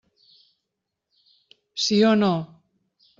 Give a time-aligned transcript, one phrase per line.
[1.83, 2.33] Sí o no?